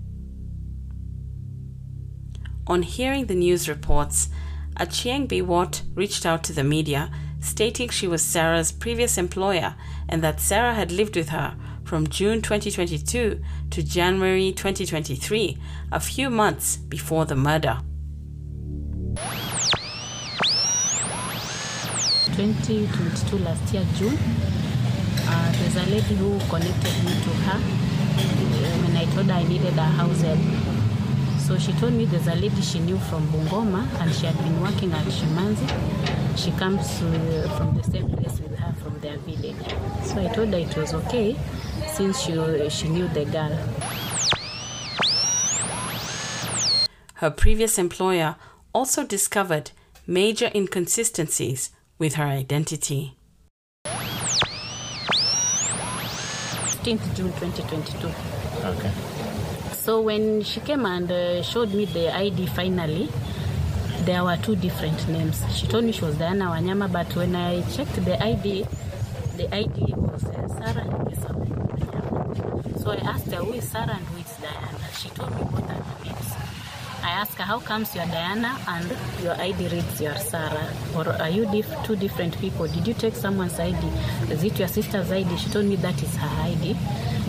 On 2.67 2.83
hearing 2.83 3.27
the 3.27 3.35
news 3.35 3.69
reports, 3.69 4.29
Achieng 4.77 5.29
Biwot 5.29 5.83
reached 5.95 6.27
out 6.27 6.43
to 6.45 6.53
the 6.53 6.65
media, 6.65 7.11
stating 7.41 7.89
she 7.91 8.09
was 8.09 8.23
Sarah's 8.23 8.73
previous 8.73 9.17
employer 9.17 9.77
and 10.09 10.23
that 10.23 10.41
Sarah 10.41 10.75
had 10.75 10.91
lived 10.91 11.17
with 11.17 11.29
her 11.29 11.57
from 11.85 12.09
June 12.09 12.43
2022 12.43 13.41
to 13.71 13.83
January 13.83 14.53
2023, 14.53 15.59
a 15.93 16.01
few 16.01 16.29
months 16.29 16.77
before 16.77 17.25
the 17.25 17.37
murder. 17.37 17.79
2022 22.37 23.39
last 23.39 23.73
year 23.73 23.87
June. 23.95 24.19
Uh, 25.27 25.53
there's 25.53 25.77
a 25.77 25.91
lady 25.91 26.17
who 26.17 26.39
connected 26.51 27.05
me 27.05 27.13
to 27.23 27.31
her 27.47 27.59
when 28.83 28.97
I 28.97 29.05
told 29.15 29.27
her 29.27 29.33
I 29.33 29.45
needed 29.45 29.79
a 29.79 29.83
house 29.83 30.23
help. 30.23 30.74
So 31.47 31.59
she 31.59 31.73
told 31.75 31.93
me 31.93 32.07
there's 32.07 32.27
a 32.27 32.35
lady 32.37 32.63
she 32.63 32.79
knew 32.79 32.97
from 32.97 33.29
Bungoma 33.29 33.87
and 34.01 34.11
she 34.15 34.25
had 34.25 34.39
been 34.39 34.59
working 34.63 34.91
at 34.93 35.05
Shimanzi. 35.05 35.69
She 36.39 36.51
comes 36.53 36.81
to, 37.01 37.49
from 37.59 37.77
the 37.77 37.83
same 37.83 38.09
place 38.17 38.41
with 38.41 38.57
her 38.59 38.73
from 38.83 38.99
their 39.01 39.19
village. 39.19 39.55
So 40.05 40.27
I 40.27 40.33
told 40.33 40.49
her 40.55 40.59
it 40.59 40.75
was 40.75 40.95
okay 40.95 41.37
since 41.93 42.19
she, 42.23 42.33
she 42.71 42.89
knew 42.89 43.09
the 43.09 43.27
girl. 43.27 43.59
Her 47.17 47.31
previous 47.31 47.77
employer 47.77 48.37
also 48.73 49.05
discovered 49.05 49.73
major 50.07 50.51
inconsistencies 50.55 51.73
with 51.99 52.15
her 52.15 52.25
identity. 52.25 53.19
15th 56.85 57.15
June 57.15 57.33
2022. 57.35 58.44
Okay. 58.63 58.93
So 59.73 60.01
when 60.01 60.43
she 60.43 60.61
came 60.61 60.87
and 60.87 61.11
uh, 61.11 61.43
showed 61.43 61.75
me 61.75 61.85
the 61.85 62.15
ID 62.15 62.47
finally, 62.47 63.09
there 64.05 64.25
were 64.25 64.37
two 64.37 64.57
different 64.57 65.09
names. 65.09 65.43
She 65.55 65.67
told 65.67 65.85
me 65.85 65.93
she 65.93 66.05
was 66.05 66.17
Diana 66.17 66.47
Wanyama, 66.47 66.91
but 66.93 67.15
when 67.17 67.35
I 67.35 67.63
checked 67.71 68.03
the 68.05 68.23
ID, 68.23 68.67
the 69.37 69.55
ID 69.55 69.95
was 69.97 70.25
uh, 70.25 70.49
Sarah 70.49 70.85
Nyongesa 70.85 71.31
Wanyama. 71.35 72.83
So 72.83 72.91
I 72.93 72.97
asked 72.97 73.27
her, 73.31 73.37
who 73.45 73.53
is 73.55 73.69
Sarah 73.69 73.97
and 73.97 74.07
who 74.07 74.19
is 74.19 74.37
Diana? 74.41 74.79
She 74.99 75.09
told 75.11 75.31
me 75.37 75.43
both. 75.51 75.74
I 77.05 77.11
asked 77.11 77.35
her, 77.35 77.45
how 77.45 77.61
comes 77.61 77.95
you're 77.95 78.07
Diana 78.07 78.59
and 78.67 78.97
your 79.23 79.35
ID 79.39 79.69
reads 79.69 80.01
you're 80.01 80.17
Sarah? 80.17 80.73
Or 80.97 81.07
are 81.21 81.29
you 81.29 81.45
diff- 81.53 81.85
two 81.85 81.97
different 81.97 82.39
people? 82.39 82.67
Did 82.67 82.89
you 82.89 82.95
take 82.95 83.15
someone's 83.15 83.61
ID? 83.61 83.87
Is 84.31 84.43
it 84.43 84.59
your 84.59 84.69
sister's 84.69 85.13
ID? 85.13 85.37
She 85.37 85.51
told 85.51 85.67
me 85.67 85.77
that 85.77 86.03
is 86.03 86.17
her 86.17 86.43
ID. 86.43 86.75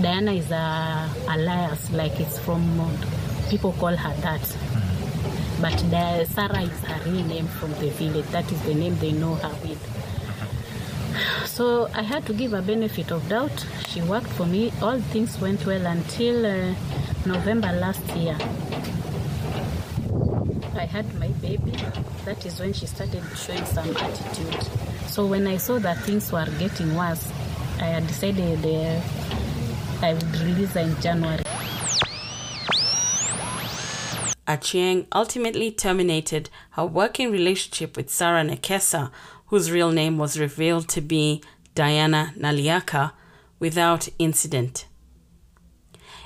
Diana 0.01 0.31
is 0.31 0.49
a 0.49 1.09
alias, 1.29 1.91
like 1.91 2.17
it's 2.21 2.39
from 2.39 2.63
people 3.49 3.73
call 3.73 3.93
her 3.95 4.13
that. 4.21 4.57
But 5.61 5.77
the, 5.89 6.25
Sarah 6.33 6.61
is 6.61 6.79
her 6.85 7.11
real 7.11 7.25
name 7.25 7.47
from 7.47 7.71
the 7.71 7.89
village. 7.89 8.25
That 8.27 8.49
is 8.49 8.61
the 8.61 8.73
name 8.73 8.97
they 8.99 9.11
know 9.11 9.35
her 9.35 9.67
with. 9.67 9.81
So 11.47 11.89
I 11.93 12.01
had 12.01 12.25
to 12.27 12.33
give 12.33 12.53
a 12.53 12.61
benefit 12.61 13.11
of 13.11 13.27
doubt. 13.27 13.65
She 13.89 14.01
worked 14.01 14.27
for 14.27 14.45
me. 14.45 14.71
All 14.81 14.99
things 14.99 15.39
went 15.41 15.65
well 15.65 15.85
until 15.85 16.45
uh, 16.45 16.73
November 17.25 17.71
last 17.73 18.05
year. 18.15 18.37
I 20.85 20.87
had 20.87 21.19
my 21.19 21.29
baby. 21.41 21.71
That 22.25 22.45
is 22.45 22.59
when 22.59 22.71
she 22.71 22.85
started 22.85 23.23
showing 23.35 23.65
some 23.65 23.89
attitude. 23.97 24.63
So 25.07 25.25
when 25.25 25.47
I 25.47 25.57
saw 25.57 25.79
that 25.79 25.97
things 26.03 26.31
were 26.31 26.45
getting 26.59 26.95
worse, 26.95 27.27
I 27.79 27.85
had 27.85 28.05
decided 28.05 28.63
uh, 28.63 29.01
I 30.03 30.13
would 30.13 30.39
release 30.41 30.73
her 30.73 30.81
in 30.81 30.95
January. 31.01 31.43
Achieng 34.47 35.07
ultimately 35.11 35.71
terminated 35.71 36.51
her 36.73 36.85
working 36.85 37.31
relationship 37.31 37.97
with 37.97 38.11
Sarah 38.11 38.43
Nekesa, 38.43 39.09
whose 39.47 39.71
real 39.71 39.91
name 39.91 40.19
was 40.19 40.39
revealed 40.39 40.87
to 40.89 41.01
be 41.01 41.41
Diana 41.73 42.31
Naliaka, 42.37 43.13
without 43.57 44.07
incident. 44.19 44.85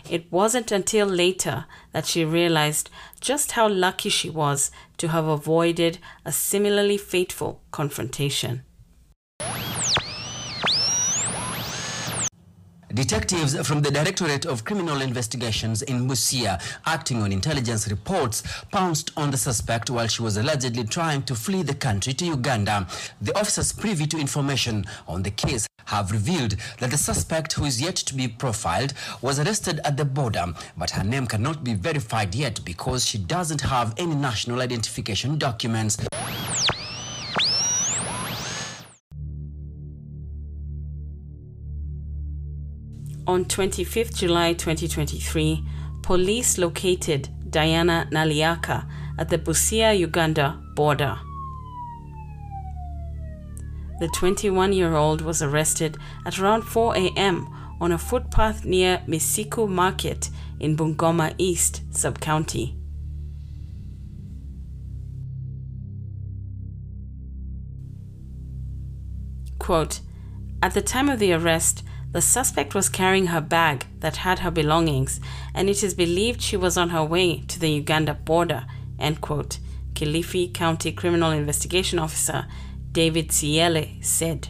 It 0.10 0.32
wasn't 0.32 0.72
until 0.72 1.06
later 1.08 1.66
that 1.92 2.08
she 2.08 2.26
realized 2.26 2.90
just 3.20 3.54
how 3.54 3.68
lucky 3.68 4.10
she 4.10 4.30
was 4.30 4.72
to 4.98 5.10
have 5.10 5.26
avoided 5.26 6.00
a 6.26 6.32
similarly 6.32 6.98
fateful 6.98 7.62
confrontation. 7.72 8.64
Detectives 12.94 13.56
from 13.68 13.84
the 13.84 13.92
Directorate 13.92 14.46
of 14.46 14.66
Criminal 14.66 15.02
Investigations 15.02 15.84
in 15.84 16.08
Busia, 16.08 16.60
acting 16.88 17.22
on 17.22 17.32
intelligence 17.32 17.88
reports, 17.88 18.42
pounced 18.72 19.12
on 19.16 19.30
the 19.30 19.38
suspect 19.38 19.92
while 19.92 20.08
she 20.08 20.24
was 20.24 20.38
allegedly 20.38 20.84
trying 20.84 21.22
to 21.24 21.36
flee 21.36 21.62
the 21.62 21.76
country 21.76 22.14
to 22.14 22.26
Uganda. 22.26 22.88
The 23.22 23.38
officers 23.38 23.72
privy 23.72 24.08
to 24.08 24.18
information 24.18 24.86
on 25.08 25.22
the 25.22 25.30
case 25.30 25.68
have 25.86 26.12
revealed 26.12 26.56
that 26.80 26.90
the 26.90 26.98
suspect, 26.98 27.54
who 27.54 27.66
is 27.66 27.80
yet 27.80 27.96
to 27.96 28.16
be 28.16 28.28
profiled, 28.28 28.94
was 29.22 29.40
arrested 29.40 29.80
at 29.84 29.96
the 29.96 30.06
border, 30.06 30.46
but 30.76 30.90
her 30.90 31.04
name 31.04 31.28
cannot 31.28 31.64
be 31.64 31.76
verified 31.76 32.34
yet 32.34 32.60
because 32.66 33.06
she 33.06 33.20
doesn't 33.20 33.62
have 33.62 33.94
any 33.98 34.16
national 34.16 34.62
identification 34.62 35.38
documents. 35.38 35.98
On 43.30 43.46
25th 43.46 44.16
July 44.16 44.54
2023, 44.54 45.64
police 46.02 46.58
located 46.58 47.30
Diana 47.52 48.10
Naliaka 48.12 48.90
at 49.20 49.30
the 49.30 49.38
Busia 49.38 49.96
Uganda 49.96 50.60
border. 50.74 51.16
The 54.00 54.08
21 54.08 54.74
year 54.74 54.96
old 54.96 55.22
was 55.22 55.44
arrested 55.44 55.96
at 56.26 56.40
around 56.40 56.64
4 56.64 56.96
a.m. 56.98 57.48
on 57.80 57.92
a 57.92 58.00
footpath 58.00 58.66
near 58.66 59.04
Misikhu 59.08 59.70
Market 59.70 60.32
in 60.60 60.76
Bungoma 60.76 61.36
East 61.38 61.84
sub 61.92 62.20
county. 62.20 62.80
Quote 69.60 70.00
At 70.64 70.74
the 70.74 70.82
time 70.82 71.10
of 71.10 71.20
the 71.20 71.34
arrest, 71.34 71.84
the 72.12 72.22
suspect 72.22 72.74
was 72.74 72.90
carrying 72.90 73.28
her 73.28 73.42
bag 73.42 73.86
that 74.00 74.18
had 74.18 74.40
her 74.40 74.52
belongings, 74.52 75.20
and 75.54 75.70
it 75.70 75.84
is 75.84 75.94
believed 75.94 76.42
she 76.42 76.58
was 76.58 76.78
on 76.78 76.90
her 76.90 77.04
way 77.04 77.42
to 77.48 77.60
the 77.60 77.72
Uganda 77.72 78.14
border. 78.14 78.66
End 78.98 79.22
quote. 79.22 79.60
Kilifi 79.94 80.54
County 80.54 80.92
Criminal 80.92 81.32
Investigation 81.32 82.00
Officer 82.00 82.48
David 82.92 83.30
Siele 83.30 84.04
said. 84.04 84.50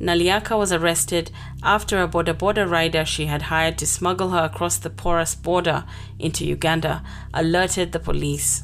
Naliaka 0.00 0.56
was 0.56 0.72
arrested 0.72 1.32
after 1.62 2.00
a 2.00 2.08
boda 2.08 2.32
boda 2.32 2.68
rider 2.68 3.04
she 3.04 3.26
had 3.26 3.42
hired 3.42 3.76
to 3.78 3.86
smuggle 3.86 4.30
her 4.30 4.44
across 4.44 4.78
the 4.78 4.90
porous 4.90 5.34
border 5.34 5.84
into 6.18 6.46
Uganda 6.46 7.02
alerted 7.34 7.90
the 7.90 7.98
police. 7.98 8.62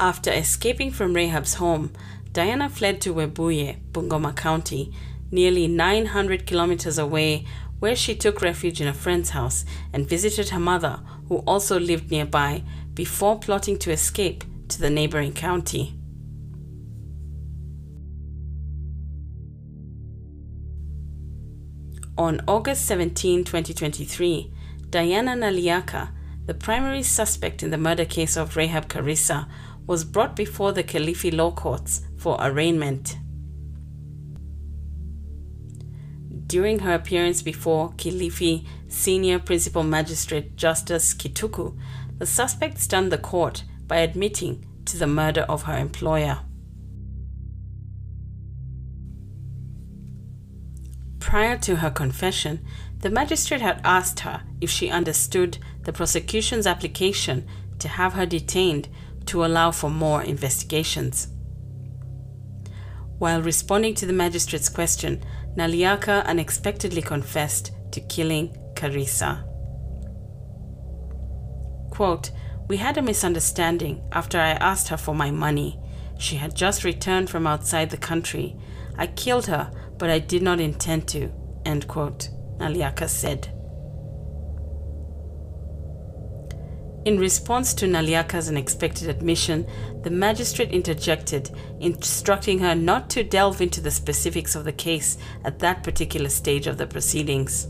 After 0.00 0.32
escaping 0.32 0.90
from 0.90 1.14
Rahab's 1.14 1.54
home, 1.54 1.92
Diana 2.36 2.68
fled 2.68 3.00
to 3.00 3.14
Webuye, 3.14 3.78
Bungoma 3.92 4.36
County, 4.36 4.92
nearly 5.30 5.66
900 5.66 6.46
kilometers 6.46 6.98
away, 6.98 7.46
where 7.78 7.96
she 7.96 8.14
took 8.14 8.42
refuge 8.42 8.78
in 8.78 8.86
a 8.86 8.92
friend's 8.92 9.30
house 9.30 9.64
and 9.90 10.06
visited 10.06 10.50
her 10.50 10.60
mother, 10.60 11.00
who 11.30 11.38
also 11.46 11.80
lived 11.80 12.10
nearby, 12.10 12.62
before 12.92 13.38
plotting 13.38 13.78
to 13.78 13.90
escape 13.90 14.44
to 14.68 14.78
the 14.78 14.90
neighboring 14.90 15.32
county. 15.32 15.98
On 22.18 22.42
August 22.46 22.84
17, 22.84 23.44
2023, 23.44 24.52
Diana 24.90 25.32
Naliaka, 25.32 26.10
the 26.44 26.52
primary 26.52 27.02
suspect 27.02 27.62
in 27.62 27.70
the 27.70 27.78
murder 27.78 28.04
case 28.04 28.36
of 28.36 28.58
Rahab 28.58 28.88
Karisa, 28.88 29.48
was 29.86 30.04
brought 30.04 30.36
before 30.36 30.72
the 30.72 30.84
Kilifi 30.84 31.34
law 31.34 31.50
courts 31.50 32.02
for 32.16 32.36
arraignment. 32.40 33.18
During 36.46 36.80
her 36.80 36.94
appearance 36.94 37.42
before 37.42 37.90
Kilifi 37.92 38.64
Senior 38.88 39.38
Principal 39.38 39.82
Magistrate 39.82 40.56
Justice 40.56 41.12
Kituku, 41.12 41.76
the 42.18 42.26
suspect 42.26 42.78
stunned 42.78 43.10
the 43.10 43.18
court 43.18 43.64
by 43.86 43.96
admitting 43.96 44.64
to 44.84 44.96
the 44.96 45.06
murder 45.06 45.42
of 45.42 45.64
her 45.64 45.76
employer. 45.76 46.40
Prior 51.18 51.58
to 51.58 51.76
her 51.76 51.90
confession, 51.90 52.64
the 53.00 53.10
magistrate 53.10 53.60
had 53.60 53.80
asked 53.84 54.20
her 54.20 54.42
if 54.60 54.70
she 54.70 54.88
understood 54.88 55.58
the 55.82 55.92
prosecution's 55.92 56.66
application 56.66 57.46
to 57.80 57.88
have 57.88 58.14
her 58.14 58.26
detained 58.26 58.88
to 59.26 59.44
allow 59.44 59.72
for 59.72 59.90
more 59.90 60.22
investigations. 60.22 61.28
While 63.18 63.42
responding 63.42 63.94
to 63.94 64.06
the 64.06 64.12
magistrate's 64.12 64.68
question, 64.68 65.22
Naliaka 65.56 66.24
unexpectedly 66.26 67.00
confessed 67.00 67.72
to 67.92 68.00
killing 68.00 68.56
Karisa. 68.74 69.42
Quote, 71.90 72.30
We 72.68 72.76
had 72.76 72.98
a 72.98 73.02
misunderstanding 73.02 74.02
after 74.12 74.38
I 74.38 74.50
asked 74.50 74.88
her 74.88 74.98
for 74.98 75.14
my 75.14 75.30
money. 75.30 75.80
She 76.18 76.36
had 76.36 76.54
just 76.54 76.84
returned 76.84 77.30
from 77.30 77.46
outside 77.46 77.88
the 77.88 77.96
country. 77.96 78.56
I 78.98 79.06
killed 79.06 79.46
her, 79.46 79.70
but 79.96 80.10
I 80.10 80.18
did 80.18 80.42
not 80.42 80.60
intend 80.60 81.08
to. 81.08 81.32
End 81.64 81.88
quote, 81.88 82.28
Naliaka 82.58 83.08
said. 83.08 83.55
In 87.06 87.20
response 87.20 87.72
to 87.74 87.86
Naliaka's 87.86 88.48
unexpected 88.48 89.08
admission, 89.08 89.64
the 90.02 90.10
magistrate 90.10 90.72
interjected, 90.72 91.52
instructing 91.78 92.58
her 92.58 92.74
not 92.74 93.08
to 93.10 93.22
delve 93.22 93.60
into 93.60 93.80
the 93.80 93.92
specifics 93.92 94.56
of 94.56 94.64
the 94.64 94.72
case 94.72 95.16
at 95.44 95.60
that 95.60 95.84
particular 95.84 96.28
stage 96.28 96.66
of 96.66 96.78
the 96.78 96.86
proceedings. 96.88 97.68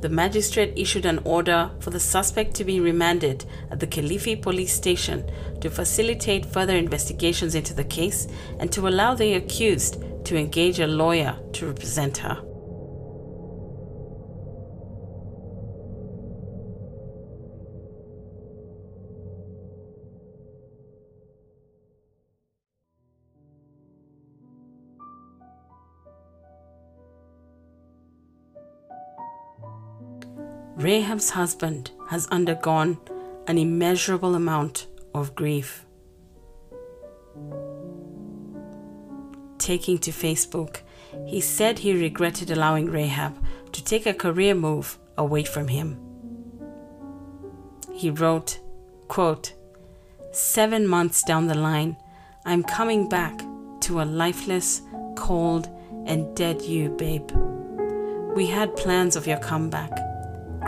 The 0.00 0.08
magistrate 0.08 0.72
issued 0.74 1.04
an 1.04 1.20
order 1.24 1.70
for 1.80 1.90
the 1.90 2.00
suspect 2.00 2.54
to 2.54 2.64
be 2.64 2.80
remanded 2.80 3.44
at 3.70 3.78
the 3.78 3.86
Kilifi 3.86 4.40
police 4.40 4.72
station 4.72 5.30
to 5.60 5.68
facilitate 5.68 6.46
further 6.46 6.76
investigations 6.78 7.54
into 7.54 7.74
the 7.74 7.84
case 7.84 8.26
and 8.58 8.72
to 8.72 8.88
allow 8.88 9.14
the 9.14 9.34
accused 9.34 10.02
to 10.24 10.34
engage 10.34 10.80
a 10.80 10.86
lawyer 10.86 11.38
to 11.52 11.66
represent 11.66 12.16
her. 12.16 12.42
Rahab's 30.82 31.30
husband 31.30 31.92
has 32.08 32.26
undergone 32.32 32.98
an 33.46 33.56
immeasurable 33.56 34.34
amount 34.34 34.88
of 35.14 35.36
grief. 35.36 35.86
Taking 39.58 39.98
to 39.98 40.10
Facebook, 40.10 40.80
he 41.24 41.40
said 41.40 41.78
he 41.78 41.92
regretted 41.94 42.50
allowing 42.50 42.90
Rahab 42.90 43.38
to 43.70 43.84
take 43.84 44.06
a 44.06 44.14
career 44.14 44.56
move 44.56 44.98
away 45.16 45.44
from 45.44 45.68
him. 45.68 46.00
He 47.92 48.10
wrote, 48.10 48.58
quote, 49.06 49.54
Seven 50.32 50.88
months 50.88 51.22
down 51.22 51.46
the 51.46 51.54
line, 51.54 51.96
I'm 52.44 52.64
coming 52.64 53.08
back 53.08 53.40
to 53.82 54.02
a 54.02 54.04
lifeless, 54.04 54.82
cold, 55.14 55.68
and 56.06 56.34
dead 56.34 56.60
you, 56.62 56.88
babe. 56.88 57.30
We 58.34 58.46
had 58.46 58.74
plans 58.74 59.14
of 59.14 59.28
your 59.28 59.38
comeback 59.38 59.92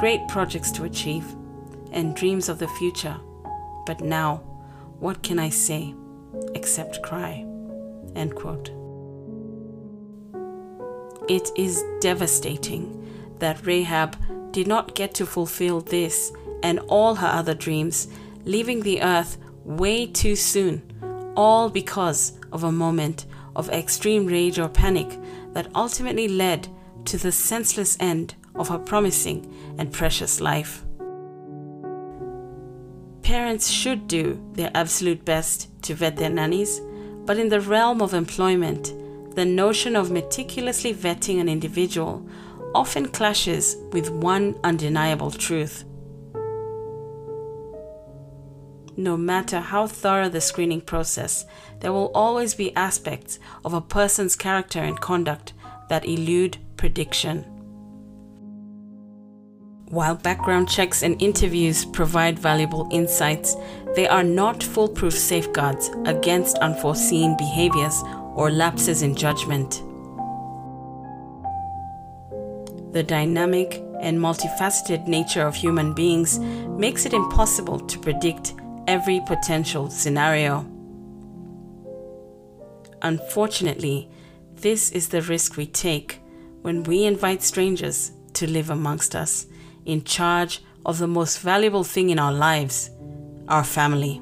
great 0.04 0.28
projects 0.28 0.70
to 0.70 0.84
achieve, 0.84 1.34
and 1.90 2.14
dreams 2.14 2.50
of 2.50 2.58
the 2.58 2.68
future. 2.68 3.16
But 3.86 4.02
now, 4.02 4.42
what 4.98 5.22
can 5.22 5.38
I 5.38 5.48
say 5.48 5.94
except 6.54 7.02
cry? 7.02 7.46
End 8.14 8.34
quote. 8.34 8.68
It 11.26 11.48
is 11.56 11.82
devastating 12.02 12.84
that 13.38 13.64
Rahab 13.64 14.14
did 14.52 14.66
not 14.66 14.94
get 14.94 15.14
to 15.14 15.24
fulfill 15.24 15.80
this 15.80 16.30
and 16.62 16.80
all 16.80 17.14
her 17.14 17.26
other 17.40 17.54
dreams, 17.54 18.08
leaving 18.44 18.82
the 18.82 19.00
earth 19.00 19.38
way 19.64 20.06
too 20.06 20.36
soon, 20.36 20.82
all 21.34 21.70
because 21.70 22.38
of 22.52 22.62
a 22.62 22.70
moment 22.70 23.24
of 23.56 23.70
extreme 23.70 24.26
rage 24.26 24.58
or 24.58 24.68
panic 24.68 25.18
that 25.54 25.74
ultimately 25.74 26.28
led 26.28 26.68
to 27.06 27.16
the 27.16 27.32
senseless 27.32 27.96
end 28.00 28.34
of 28.54 28.68
her 28.68 28.78
promising 28.78 29.74
and 29.78 29.92
precious 29.92 30.40
life. 30.40 30.84
Parents 33.22 33.70
should 33.70 34.06
do 34.06 34.40
their 34.52 34.70
absolute 34.74 35.24
best 35.24 35.70
to 35.82 35.94
vet 35.94 36.16
their 36.16 36.30
nannies, 36.30 36.80
but 37.24 37.38
in 37.38 37.48
the 37.48 37.60
realm 37.60 38.02
of 38.02 38.12
employment, 38.12 38.92
the 39.34 39.44
notion 39.44 39.96
of 39.96 40.10
meticulously 40.10 40.94
vetting 40.94 41.40
an 41.40 41.48
individual 41.48 42.26
often 42.74 43.08
clashes 43.08 43.76
with 43.92 44.10
one 44.10 44.58
undeniable 44.62 45.30
truth. 45.30 45.84
No 48.96 49.16
matter 49.16 49.58
how 49.58 49.86
thorough 49.86 50.28
the 50.28 50.40
screening 50.40 50.80
process, 50.80 51.46
there 51.80 51.92
will 51.92 52.12
always 52.14 52.54
be 52.54 52.76
aspects 52.76 53.38
of 53.64 53.74
a 53.74 53.80
person's 53.80 54.36
character 54.36 54.80
and 54.80 55.00
conduct 55.00 55.52
that 55.88 56.04
elude 56.04 56.58
prediction. 56.76 57.53
While 59.94 60.16
background 60.16 60.68
checks 60.68 61.04
and 61.04 61.22
interviews 61.22 61.85
provide 61.85 62.37
valuable 62.37 62.88
insights, 62.90 63.54
they 63.94 64.09
are 64.09 64.24
not 64.24 64.61
foolproof 64.61 65.16
safeguards 65.16 65.88
against 66.04 66.59
unforeseen 66.59 67.37
behaviors 67.37 68.02
or 68.35 68.50
lapses 68.50 69.02
in 69.02 69.14
judgment. 69.14 69.85
The 72.92 73.04
dynamic 73.04 73.85
and 74.00 74.18
multifaceted 74.18 75.07
nature 75.07 75.46
of 75.46 75.54
human 75.54 75.94
beings 75.94 76.40
makes 76.40 77.07
it 77.07 77.12
impossible 77.12 77.78
to 77.78 77.98
predict 78.00 78.54
every 78.88 79.20
potential 79.20 79.90
scenario. 79.90 80.66
Unfortunately, 83.02 84.11
this 84.57 84.90
is 84.90 85.11
the 85.11 85.22
risk 85.22 85.57
we 85.57 85.66
take 85.66 86.20
when 86.62 86.83
we 86.83 87.04
invite 87.04 87.44
strangers 87.44 88.11
to 88.33 88.50
live 88.50 88.70
amongst 88.70 89.14
us 89.14 89.46
in 89.87 90.05
charge 90.05 90.62
of 90.85 90.99
the 90.99 91.07
most 91.07 91.40
valuable 91.40 91.85
thing 91.85 92.11
in 92.11 92.18
our 92.18 92.33
lives 92.33 92.90
our 93.49 93.64
family. 93.64 94.20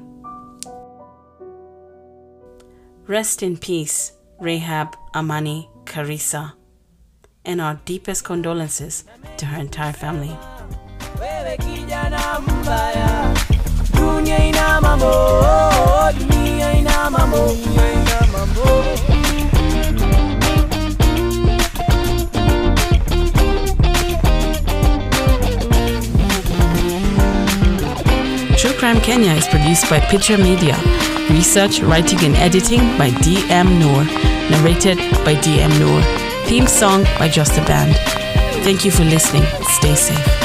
Rest 3.07 3.43
in 3.43 3.57
peace, 3.57 4.13
Rahab 4.39 4.95
Amani 5.13 5.69
Karisa, 5.85 6.53
and 7.45 7.59
our 7.61 7.79
deepest 7.85 8.23
condolences 8.23 9.03
to 9.37 9.45
her 9.45 9.59
entire 9.59 9.93
family. 9.93 10.37
Crime 28.93 29.05
Kenya 29.05 29.31
is 29.31 29.47
produced 29.47 29.89
by 29.89 29.99
PitchR 29.99 30.37
Media. 30.37 30.77
Research, 31.35 31.81
writing, 31.81 32.19
and 32.25 32.35
editing 32.35 32.81
by 32.95 33.09
DM 33.09 33.79
Nur. 33.79 34.03
Narrated 34.51 34.99
by 35.25 35.33
DM 35.33 35.79
Nur. 35.79 35.99
Theme 36.45 36.67
song 36.67 37.03
by 37.17 37.27
Just 37.27 37.57
a 37.57 37.65
Band. 37.65 37.95
Thank 38.63 38.85
you 38.85 38.91
for 38.91 39.03
listening. 39.03 39.45
Stay 39.63 39.95
safe. 39.95 40.42